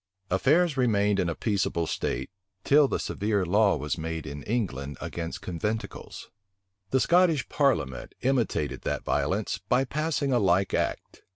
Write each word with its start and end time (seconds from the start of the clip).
Affairs 0.31 0.77
remained 0.77 1.19
in 1.19 1.29
a 1.29 1.35
peaceable 1.35 1.85
state, 1.85 2.31
till 2.63 2.87
the 2.87 2.97
severe 2.97 3.45
law 3.45 3.77
was 3.77 3.99
made 3.99 4.25
in 4.25 4.41
England 4.41 4.97
against 4.99 5.43
conventicles.[] 5.43 6.31
The 6.89 6.99
Scottish 6.99 7.47
parliament 7.49 8.15
imitated 8.21 8.81
that 8.81 9.03
violence, 9.05 9.59
by 9.69 9.83
passing 9.85 10.33
a 10.33 10.39
like 10.39 10.73
act. 10.73 11.21